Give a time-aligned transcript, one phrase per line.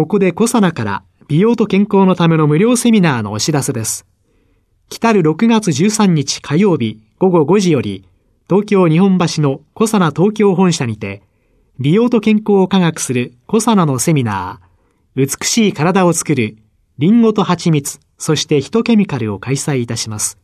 [0.00, 4.06] ここでコサナから美容と健康のための無料セミナーのお知らせです
[4.88, 8.08] 来たる6月13日火曜日午後5時より
[8.48, 11.22] 東京日本橋のコサナ東京本社にて
[11.78, 16.56] 美容と健康を科学するコサナのセミナー美しい体を作る
[16.96, 20.38] リンゴと蜂蜜そしてヒトケミカルを開催いたします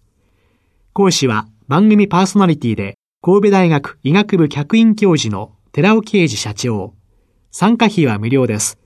[0.93, 6.93] 講師は番組パーソナリティで神戸大学医学部客員教授の寺尾啓二社長。
[7.51, 8.79] 参加費は無料です。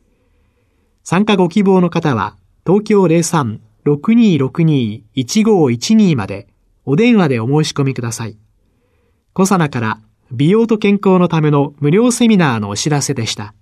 [1.02, 3.04] 参加ご希望の方は、東京
[3.84, 6.48] 03-6262-1512まで
[6.84, 8.36] お電話でお申し込みください。
[9.32, 10.00] 小サナから
[10.32, 13.54] 美容と健康のための無料セミナーのお知らせでした。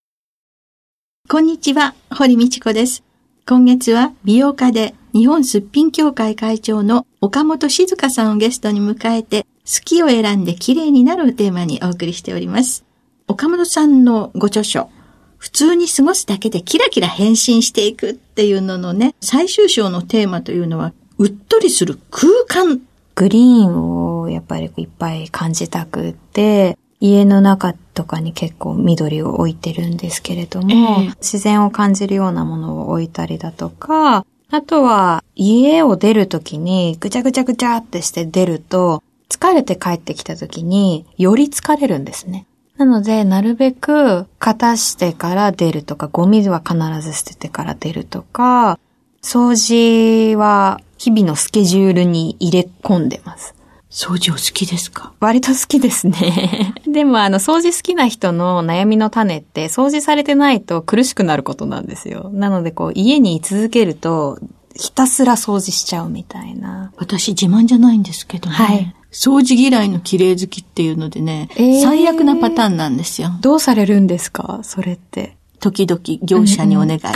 [1.28, 3.02] こんにちは、堀道子です。
[3.46, 12.84] 今月は美容家で日本すっぴん協会会長の岡本静香さんをゲストに迎えて、好きを選んで綺麗になるをテーマにお送りしております。
[13.26, 14.90] 岡本さんのご著書、
[15.38, 22.80] 普通に過ごすだけでキラキラ変身していくっていうののね、最終章のテーマというのは、うっとりする空間。
[23.14, 42.46] グリーンをやっぱりいっぱい感じたくって、家の中とかに結構緑を置いてるんですけれども、えー、自然を感じるようなものを置いたりだとか、あとは、家を出るときに、ぐちゃぐちゃぐちゃってして出ると、疲れて帰ってきたときに、より疲れるんですね。
[42.78, 48.78] なので、なるべく、片してから出るとか、ゴミは必ず捨ててから出るとか、
[49.22, 53.54] 掃除は、日々のスケジュールに入れ込んでます。
[53.90, 55.12] 掃除お好きですか？
[55.18, 56.74] 割と好きですね。
[56.86, 62.30] でもあの、掃除好きな人の悩みの種って、掃除されてないと苦しくなることなんですよ。
[62.32, 64.38] なのでこう、家に居続けると、
[64.76, 66.92] ひたすら掃除しちゃうみたいな。
[66.96, 68.54] 私自慢じゃないんですけどね。
[68.54, 68.94] はい。
[69.12, 73.30] 掃除嫌いの綺麗好きっていうのでね、えー、最悪なパターンなんですよ。
[73.40, 74.60] どうされるんですか？
[74.62, 75.36] それって。
[75.60, 77.08] 時々業者にお願いをして。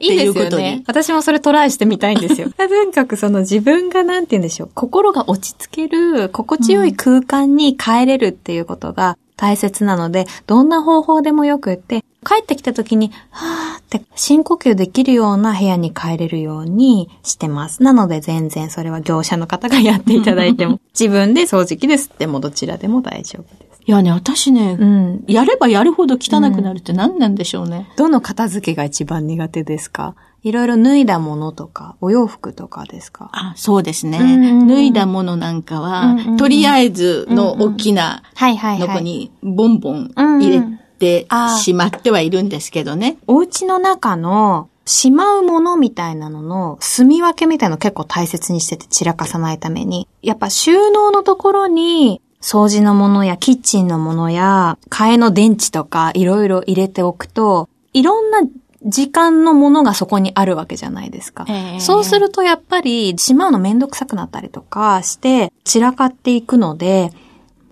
[0.00, 0.82] いいですよね。
[0.86, 2.48] 私もそれトライしてみたいんですよ。
[2.56, 4.70] とにかくその自分がなんて言うんでしょう。
[4.74, 17.82] 心が落ち着ける、心地よい空間に帰れるっていうことが大切なので、どんな方法でもよくって、帰ってきた時に、はーって深呼吸できるような部屋に帰れるようにしてます。
[17.82, 23.69] なので全然それは業者の方がやっていただいても、 自分で掃除機ですってもどちらでも大丈夫です。
[23.86, 27.90] いやね、私ね、うん、やればやるほど汚くなるって何なんでしょうね。
[27.96, 30.14] どの片付けが一番苦手ですか？
[30.42, 33.30] いろいろ脱いだものとか、お洋服とかですか？
[33.32, 34.18] あ、そうですね。
[34.66, 40.62] 脱いだものなんかは、とりあえずの大きなのこにボンボン入れ
[40.98, 41.26] て
[41.58, 43.18] しまってはいるんですけどね。
[43.26, 50.08] お家の中のしまうものみたいなのの住み分けみたいの結構大切にしてて散らかさないために。
[50.22, 58.40] やっぱ収納のところに掃除のものやキッチンのものや、替えの電池とかいろいろ入れておくと、いろんな
[58.84, 61.44] 時間のものがそこにあるわけじゃないですか。
[61.48, 67.12] えー、そうするとやっぱりしまうのめんどくさくなったりとかして散らかっていくので、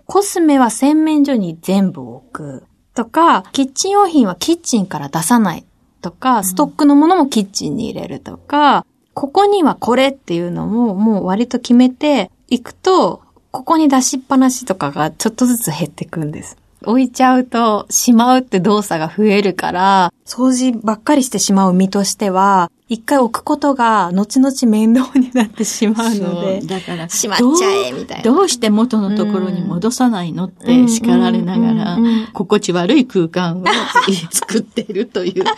[0.07, 2.65] コスメは洗面所に全部置く。
[2.95, 5.65] とか、キッチン用品はキッチンから出さない
[6.03, 16.57] とか、ストックのものもキッチンに入れるとか、ここにはこれっていうのももう割と決めていくと、ここに出しっぱなしとかがちょっとずつ減ってくんです。
[16.85, 28.35] 置いちゃうと、しまうって動作が増えるから、掃除ばっかりしてしまう身としては、一回置くことが後々面倒になってしまうので、だからしまっちゃえみたいなど。
[28.35, 31.99] どうして元のところに戻さないのって叱られながら、
[32.33, 33.65] 心地悪い空間を
[34.31, 35.51] 作っているというこ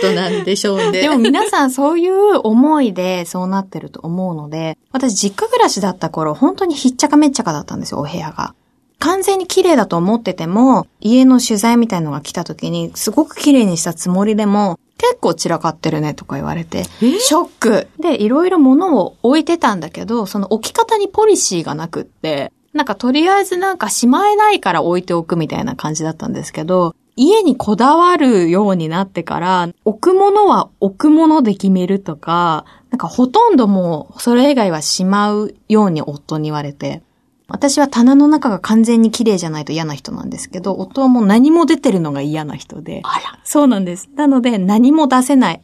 [0.00, 0.90] となんでしょうね。
[1.02, 8.54] でも皆さんそういう思いでそうなってると思うので、私実家暮らしだった頃、本当にひっちゃかめっちゃかだったんですよ、お部屋が。
[8.98, 17.88] 完全に綺麗だと思ってても、家の取材みたいのが来た時に、すごく綺麗にしたつもりでも、結構散らかってるねとか言われて、ショック。
[17.98, 37.02] で、いろいろ物を置いてたんだけど、その置き方にポリシーがなくって、なんかとりあえずなんかしまえないから置いておくみたいな感じだったんですけど、家にこだわるようになってから、置くものは置くもので決めるとか、なんかほとんどもうそれ以外はしまうように夫に言われて、
[37.48, 43.02] 私は棚の中が完全に綺麗じゃないと嫌な人なんですけど、夫はもう何も出てるのが嫌な人で。
[43.04, 43.38] あら。
[43.44, 44.08] そうなんです。
[44.16, 45.60] なので何も出せない、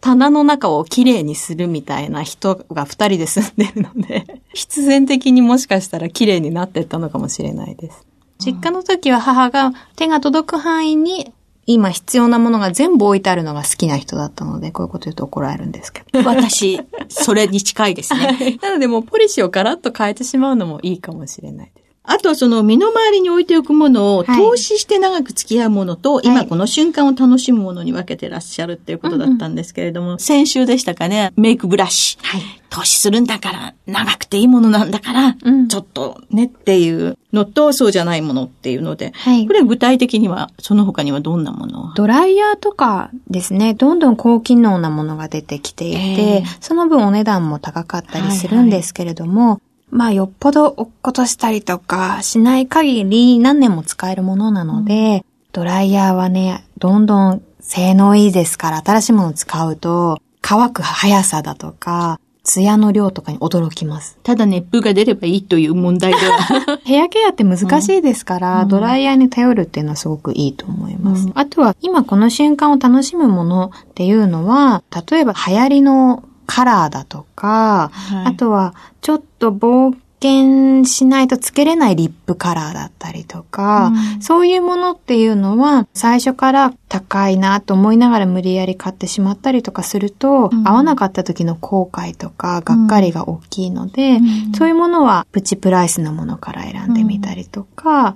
[0.00, 8.06] 棚の中を綺麗にするみたいな人が二人で住んでるので、 必然的にもしかしたら綺麗になってったのかもしれないです。
[8.38, 11.32] 実家の時は母が手が届く範囲に
[11.66, 16.22] 今必要なものが全部置いてあるのが好きな人だったので、こういうこと言うと怒られるんですけど。
[16.28, 18.58] 私、それに近いですね。
[18.62, 21.83] なのでもうポリシーをガラッと変えてしまうのもいいかもしれないです。
[22.06, 32.18] あとはその身の回りに置いておくものを投資して長く付き合うものと、はい、今この瞬間を楽しむものに分けてらっしゃるっていうことだったんですけれども、うんうん、先週でしたかね、メイクブラシ。
[32.20, 64.18] はい、投資するんだから、長くていいものなんだから、うん、ちょっとねっていうのと、そうじゃないものっていうので、はい、これ具体的には、その他にはどんなものドライヤーとかですね、どんどん高機能なものが出てきていて、その分お値段も高かったりするんですけれども、はいはいまあ、よっぽど落っことしたりとかしない限り何年も使えるものなので、うん、ドライヤーはね、どんどん性能いいですから、新しいものを使うと、乾く速さだとか、ツヤの量とかに驚きます。
[64.24, 66.78] ただ熱風が出ればいいという問題では。
[66.82, 71.26] ヘアケアって難しいですから、うん、ドライヤーに頼るっていうのはすごくいいと思います。
[71.26, 98.14] うん、あとは、今この瞬間を楽しむものっていうのは、例えば流行りのカラーだとか、はい、あとはちょっと冒険しないとつけれないリップカラーだったりとか、うん、そういうものっていうのは最初から高いなと思いながら無理やり買ってしまったりとかすると、うん、合わなかった時の後悔とかがっかりが大きいので、うん、そういうものはプチプライスのものから選んでみたりとか、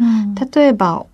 [0.55, 1.05] 例えば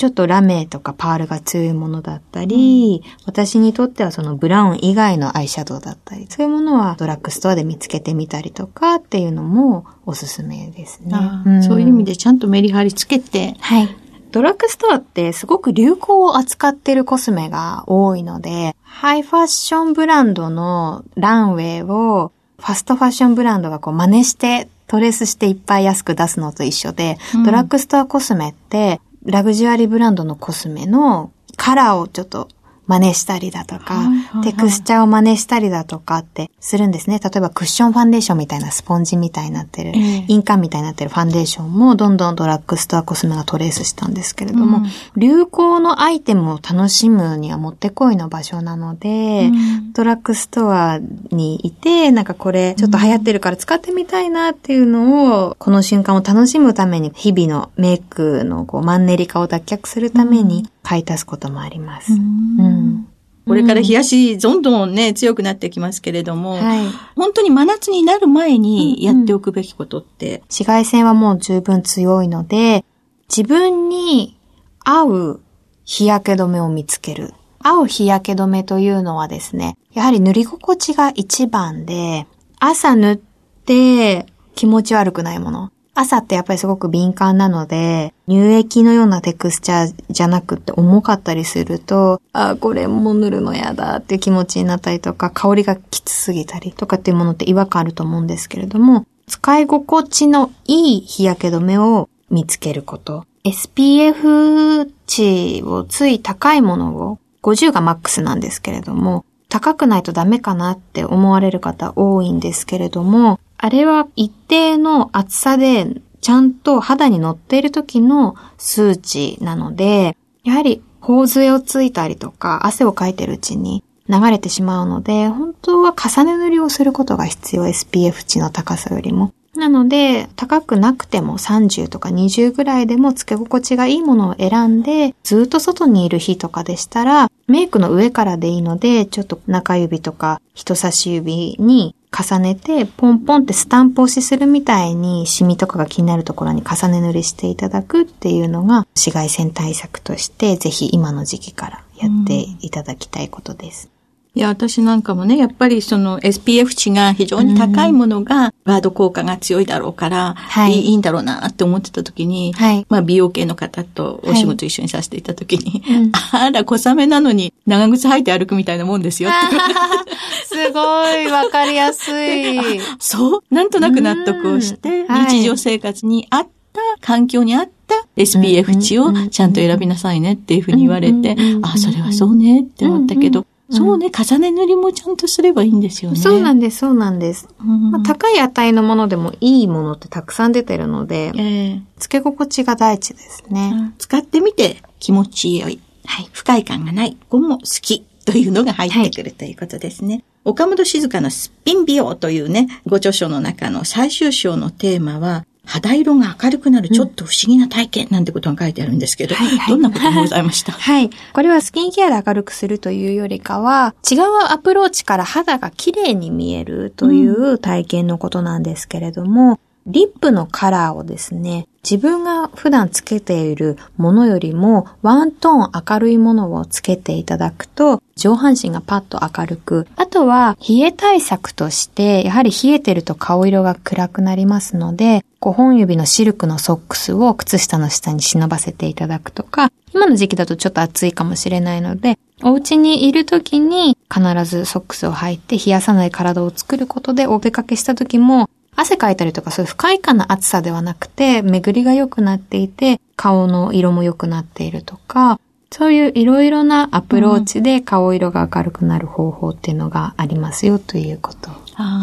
[0.00, 11.18] ちょっとラメとかパールが強いものだったり、うん、私にとってはそのブラウン以外のアイシャドウだったり、そういうものはドラッグストアで見つけてみたりとかっていうのもおすすめですね。
[11.44, 13.94] うん、そういう意味でちゃんとメリハリつけて、はい。
[14.32, 32.48] ドラッグストアってすごく流行を扱ってるコスメが多いので、ハイファッションブランドのランウェイをファストファッションブランドがこう真似してトレースしていっぱい安く出すのと一緒で、うん、ドラッグストアコスメってラグジュアリーブランドのコスメのカラーをちょっと
[32.90, 37.20] 真似したりだとか、はいはいはい、テクスチャーを真似したりだとかってするんですね。
[37.22, 50.98] 例えばクッションファンデーションみたいなスポンジみたいになってる、えー、印鑑みたいになってるファンデーションもどんどんドラッグストアコスメがトレースしたんですけれども、うん、流行のアイテムを楽しむにはもってこいの場所なので、うん、ドラッグストア
[51.30, 62.12] にいて、なんかこれちょっと流行ってるから使ってみたいなっていうのを、この瞬間を楽しむために日々のメイクのこうマンネリ化を脱却するために買い足すこともあります。
[62.12, 63.06] うん
[63.46, 66.86] これから冷やし、どんどんね、強くなってきますけれども、はい、
[67.16, 72.84] 本当に真夏になる前にやっておくべきことって、うんうん、紫外線はもう十分強いので、
[73.28, 74.38] 自分に
[74.84, 75.40] 合う
[75.84, 77.34] 日焼け止めを見つける。
[77.58, 82.28] 合う日焼け止めというのはですね、やはり塗り心地が一番で、
[82.60, 85.72] 朝塗って気持ち悪くないもの。
[86.00, 103.26] 朝ってやっぱりすごく敏感なので、乳液のようなテクスチャーじゃなくて重かったりすると、あ、これも塗るのやだっていう気持ちになったりとか、香りがきつすぎたりとかっていうものって違和感あると思うんですけれども、使い心地のいい日焼け止めを見つけること。
[103.44, 115.86] SPF 値をつい高いものを、50がマックスなんですけれども、高くないとダメかなって思われる方多いんですけれども、あれは一定の厚さで
[116.22, 129.34] ちゃんと肌に乗っている時の数値なので、やはり頬杖をついたりとか汗をかいてるうちに流れてしまうので、本当は重ね塗りをすることが必要、SPF 値の高さよりも。
[129.54, 153.99] なので、高くなくても30とか20ぐらいでも付け心地がいいものを選んで、ずっと外にいる日とかでしたら、メイクの上からでいいので、ちょっと中指とか人差し指に重ねて、ポンポンってスタンプ押しするみたいに、シミとかが気になるところに重ね塗りしていただくっていうのが、紫外線対策として、ぜひ今の時期からやっていただきたいことです。
[154.34, 169.30] いや、私なんかもね、やっぱりその SPF 値が非常に高いものが、ガード効果が強いだろうから、はい、いいんだろうなって思ってた時に、はい、まあ美容系の方とお仕事一緒にさせていた時に、はい、あら、小雨なのに長靴履いて歩くみたいなもんですよ
[170.46, 170.80] すご
[171.16, 172.80] い、わかりやすい。
[173.00, 186.16] そう、なんとなく納得をして、日常生活に合った環境に合った SPF 値をちゃんと選びなさいねっていうふうに言われて、あ、それはそうねって思ったけど、そうね、重ね塗りもちゃんとすればいいんですよね。
[186.16, 187.48] そうなんです、そうなんです。
[187.60, 193.92] うんまあ、高い値のものでもいいものってたくさん出てるので、ええ付け心地が第一ですね。
[193.98, 195.80] 使ってみて気持ちよい。
[196.04, 196.28] はい。
[196.32, 197.16] 不快感がない。
[197.28, 200.24] ここも好きというのが入ってくる、ということですね。
[200.44, 209.68] 岡本静香のすっぴん美容というね、ご著書の中の最終章のテーマは、肌色が明るくなるちょっと不思議な体験なんてことが書いてあるんですけど、はいはい。
[209.70, 210.72] どんなことがございました？
[210.74, 211.10] はい。
[211.32, 255.38] これはスキンケアで明るくするというよりかは、違うアプローチから肌が綺麗に見えるという体験のことなんですけれども、リップのカラーをですね、自分が普段つけているものよりもワントーン明るいものをつけていただくと上半身がパッと明るく、あとは冷え対策として、やはり冷えてると顔色が暗くなりますので、5本指のシルクのソックスを靴下の下に忍ばせていただくとか、今の時期だとちょっと暑いかもしれないので、お家にいる時に必ずソックスを履いて冷やさない体を作ることでお出かけした時も汗かいたりとかそういう不快感な暑さではなくて、巡りが良くなっていて、顔の色も良くなっているとか、
[255.72, 261.50] そういういろいろなアプローチで顔色が明るくなる方法っていうのがありますよということ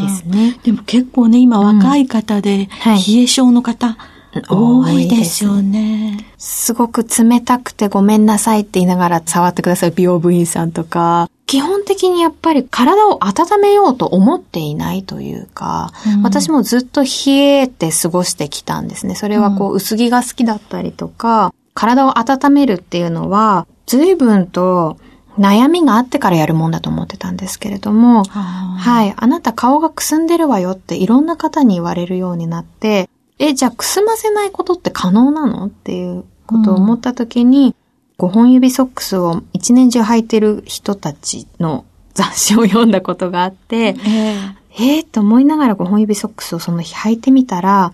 [0.02, 0.58] ですね。
[0.64, 2.98] でも結構ね、今若い方で、はい。
[2.98, 3.98] 冷え性の方、
[4.50, 6.26] 多いですよね。
[6.38, 19.16] すごく冷たくてごめんなさいって言いながら触ってくださる美容部員さんとか、基本的にやっぱり体を温めようと思っていないというか、うん私もずっと冷えて過ごしてきたんですね。
[19.16, 24.98] それはこう薄着が好きだったりとか、体を温めるっていうのは、随分と
[25.40, 28.42] 悩みがあってからやるもんだと思ってたんですけれども、は
[28.78, 29.14] はい。
[29.16, 35.66] あなた顔がくすんでるわよっていろんな方に言われるようになって、え、じゃあくすませないことって可能なの？
[35.68, 37.76] っていうことを思った時に、
[38.18, 43.96] 5本指ソックスを一年中履いてる人たちの雑誌を読んだことがあって、え
[44.80, 47.94] えー、と思いながら5本指ソックスをその日履いてみたら、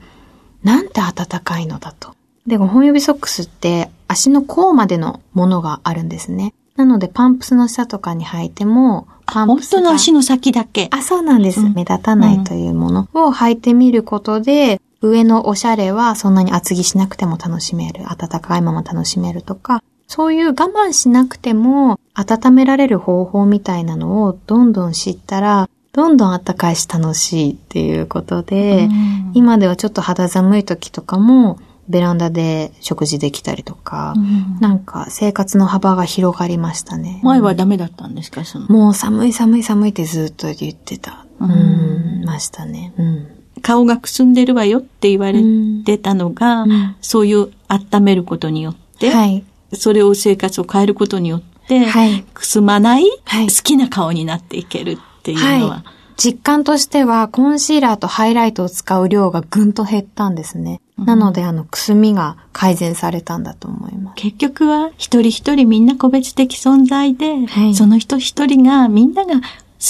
[0.63, 2.15] なんて暖かいのだと。
[2.47, 6.53] で、5本指ソックスって足の甲までのものがあるんですね。
[6.75, 10.87] なのでパンプスの下とかに履いても、パン本プスが当の足の先だけ。
[10.91, 11.59] あ、そうなんです。
[11.59, 18.05] うん目立たないというものを履いてみることで、上のおしゃれはそんなに厚着しなくても楽しめる。
[18.05, 31.57] 暖かいまま楽しめるとか、そういう我慢しなくても温められる方法みたいなのをどんどん知ったら、どんどん暖かいし楽しいっていうことで、うん今ではちょっと肌寒い時とかも
[31.89, 37.19] ベランダで食事できたりとか、うんなんか生活の幅が広がりましたね。
[37.23, 41.25] 前はダメだったんですかそのもう寒い寒い寒いってずっと言ってた。
[41.39, 42.93] ううんん、ましたね。
[42.97, 43.42] うん。
[43.63, 45.41] 顔がくすんでるわよって言われ
[45.85, 49.43] てたのが、うんそういう温めることによって、はい。
[49.73, 52.23] それを生活を変えることによって、はい。
[52.33, 55.83] くすまない、はい好きな顔になっていけるっていうのは、はい。
[56.15, 60.79] 実感としては、コンシーラーとハイライトを使う量がぐんと減ったんですね。
[60.97, 64.15] なので、あの、くすみが改善されたんだと思います。
[64.15, 69.41] 結局は一人一人みんな個別的存在で、はいその人一人がみんなが好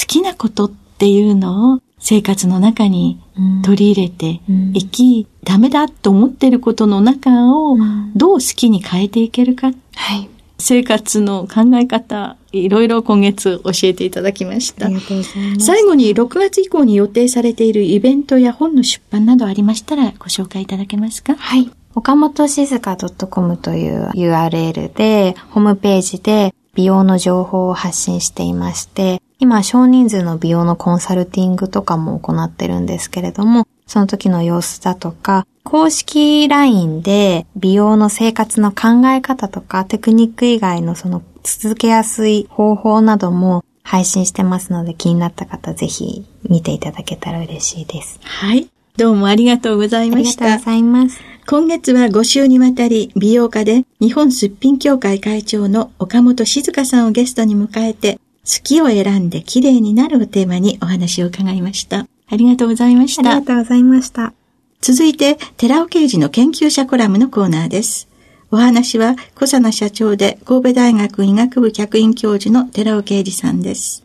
[0.08, 3.22] きなことっていうのを生活の中に
[3.64, 10.30] 取り入れてうんいき、ダメだと思ってることの中をんどう好きに変えていけるか、はい。
[10.60, 14.96] 生活の考え方、いろいろ今月教えていただきましたあり。
[14.96, 15.66] がとうございます。
[15.66, 21.36] 最後に6月以降に予定されているイベントや本の出版などありましたらご紹介いただけますか？
[21.36, 21.70] はい。
[21.96, 22.98] 岡本静香
[23.30, 48.20] .com という URL で、ホームページで美容の情報を発信していまして、今少人数の美容のコンサルティングとかも行ってるんですけれども、その時の様子だとか、公式 LINE で美容の生活の考え方とかテクニック以外のその続けやすい方法なども配信してますので気になった方ぜひ見ていただけたら嬉しいです。
[48.24, 48.68] はい。
[48.98, 50.72] どうもありがとうございあましたりがとうご。
[50.72, 51.20] ざいます。
[51.48, 62.08] 今月は5週にわたり美容家で日本すっぴん協会会長の岡本静香さんをゲストに迎えて好きを選んで綺麗になるをテーマにお話を伺いました。
[62.28, 63.48] ありがとうございましたありが。
[63.48, 64.34] とうございました。
[64.82, 68.10] 続いて、寺尾刑事の研究者コラムのコーナーです。
[68.52, 74.04] お話は、小佐奈社長で神戸大学医学部客員教授の寺尾啓二さんです。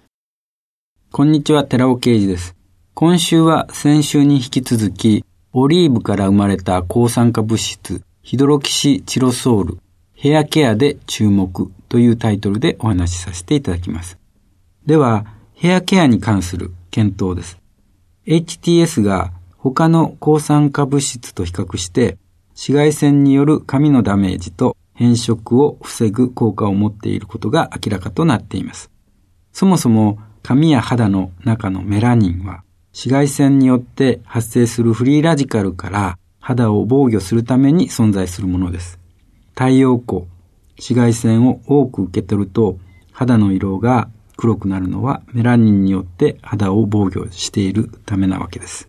[1.11, 2.55] こんにちは、寺尾啓二です。
[2.95, 9.79] 今週は先週に引き続き、オリーブから生まれた抗酸化物質、ヒドロキシチロソール、
[10.15, 14.17] ヘアケアで注目というタイトルでお話しさせていただきます。
[14.89, 17.59] では、ヘアケアに関する検討です。
[18.27, 22.17] HTS が他の抗酸化物質と比較して、
[22.53, 28.91] 紫外線による髪のダメージと変色を防ぐ効果を持っていることが明らかとなっています。
[29.53, 38.99] そもそも髪や肌の中のメラニンは紫外線によって発生するフリーラジカルから肌を防御するために存在するものです。
[39.51, 40.23] 太陽光、
[40.79, 42.79] 紫外線を多く受け取ると
[43.13, 48.89] 肌の色が黒くなるのはメラニンによって肌を防御しているためなわけです。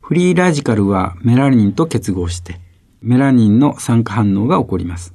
[0.00, 2.60] フリーラジカルはメラニンと結合して
[3.02, 5.12] メラニンの酸化反応が起こります。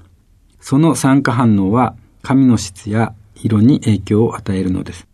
[0.59, 5.07] その酸化反応は髪の質や色に影響を与えるのです。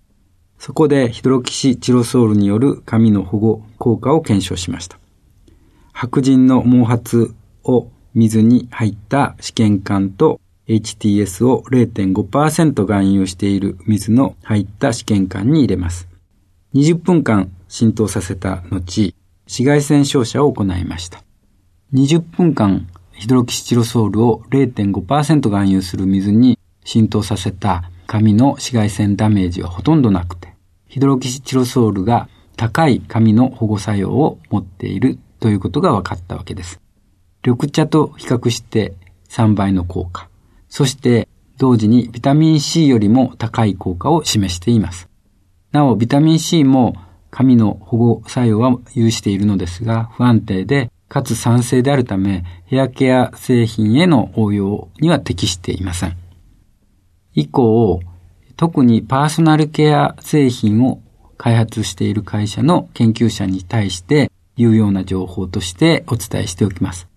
[0.58, 4.98] そこでヒドロキシチロソールによる髪の保護効果を検証しました。
[5.94, 16.07] 白人の毛髪を水に入った試験管と HTS を0.5%含有している水の入った試験管に入れます。
[16.75, 19.13] 20分間浸透させた後、
[19.45, 21.24] 紫外線照射を行いました。
[21.93, 30.53] 20分間ヒドロキシチロソールを0.5%含有する水に浸透させた髪の紫外線ダメージはほとんどなくて、
[30.88, 36.79] ヒドロキシチロソールが高い髪の保護作用を持っているということが分かったわけです。
[37.45, 38.93] 緑茶と比較して
[39.29, 40.26] 3倍の効果。
[40.69, 45.09] そして同時にビタミン C よりも高い効果を示しています。
[45.71, 46.95] なお、ビタミン C も
[47.29, 56.17] 髪の保護作用は有しているのですが、不安定で、かつ酸性であるため、ヘアケア製品への応用には適していません。
[57.33, 58.01] 以降、
[58.55, 61.01] 特にパーソナルケア製品を
[61.38, 67.07] 開発している会社の研究者に対して有用な情報としてお伝えしておきます。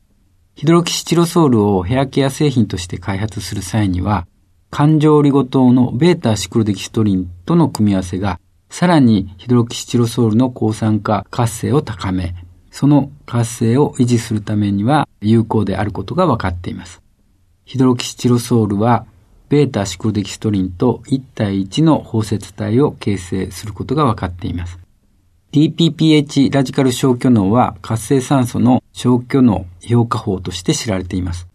[0.55, 4.27] ヒドロキシチロソールをヘアケア製品として開発する際には、
[4.71, 8.39] 環状オリゴ糖のベータシクロデキストリンとの組み合わせが、
[8.69, 12.35] さらにヒドロキシチロソールの抗酸化活性を高め、
[12.71, 17.01] その活性を維持するためには有効であることが分かっています。
[17.65, 19.07] ヒドロキシチロソールは、
[19.49, 24.79] ベータシクロデキストリンと1対1の包摂体を形成することが分かっています。
[25.53, 31.49] DPPH ラジカル消去脳は活性酸素の消去脳評価法として知られています。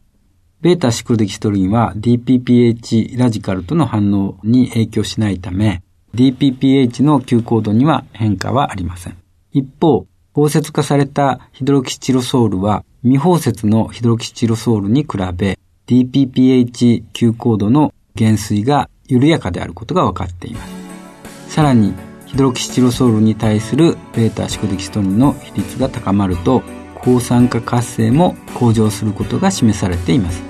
[0.59, 5.81] ベータシクロデキストリンは DPPH ラジカルとの反応に影響しないため、
[6.13, 9.17] DPPH の急高度には変化はありません。
[9.53, 21.53] 一方、包摂化されたヒドロキシチロソールは未包摂のヒドロキシチロソールに比べ DPPH 急高度の減衰が緩やかであることが分かっています。
[21.53, 21.93] さらに
[22.35, 26.63] ドロキシチロソールに対するベータシクデキストリンの比率が高まると
[26.95, 30.43] 抗酸化活性も向上することが示されています。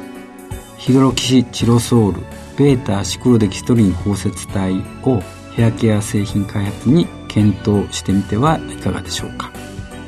[0.77, 2.21] ヒドロキシチロソール
[2.57, 5.21] ベータシクロデキストリン包摂体を
[5.55, 9.51] ヘアケア製品開発に検討してみてはいかがでしょうか。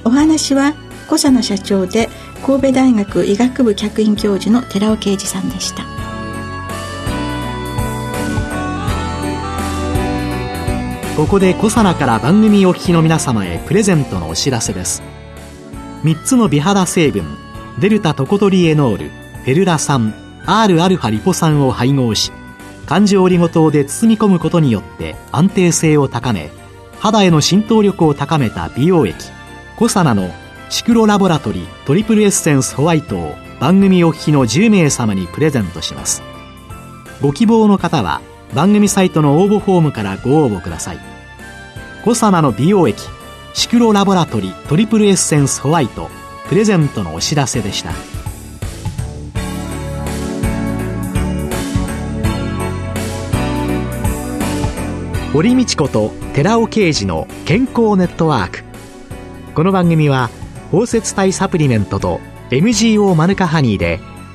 [0.03, 0.73] お話は
[1.07, 2.09] 小佐野社長で
[2.45, 5.83] 神戸大学医学部客員教授の寺尾啓二さんでした。
[11.17, 15.01] ここでコサナから番組お聞きの皆様へプレゼントのお知らせです。
[16.03, 17.25] 3つの美肌成分
[17.79, 20.13] デルタトコトリエノールフェルラ酸
[20.45, 22.31] Rα リポ酸を配合し
[22.85, 26.51] 環状オリゴ糖で包み込むことによって安定性を高め
[26.99, 29.15] 肌への浸透力を高めた美容液
[29.75, 30.29] コサナの
[30.69, 36.21] シクロラボラトリトリプルエッセンスホワイトを番組お聞きの10名様にプレゼントします。
[37.23, 38.21] ご希望の方は
[38.53, 40.99] 番組サイトの応募フォームからご応募ください。
[42.03, 43.03] コサナの美容液
[43.53, 46.09] シクロラボラトリトリプルエッセンスホワイト
[46.47, 47.91] プレゼントのお知らせでした。
[55.33, 58.63] 堀道子と寺尾啓二の健康ネットワーク。
[59.53, 60.29] この番組は
[60.71, 63.99] 包摂体サプリメントと MGO マヌカハニーで